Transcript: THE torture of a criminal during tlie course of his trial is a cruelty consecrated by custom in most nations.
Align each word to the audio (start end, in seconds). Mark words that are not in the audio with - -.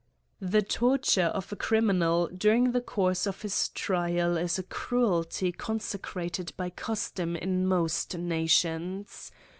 THE 0.39 0.63
torture 0.63 1.25
of 1.27 1.51
a 1.51 1.55
criminal 1.55 2.27
during 2.35 2.73
tlie 2.73 2.83
course 2.83 3.27
of 3.27 3.43
his 3.43 3.69
trial 3.69 4.35
is 4.35 4.57
a 4.57 4.63
cruelty 4.63 5.51
consecrated 5.51 6.53
by 6.57 6.71
custom 6.71 7.35
in 7.35 7.67
most 7.67 8.17
nations. 8.17 9.31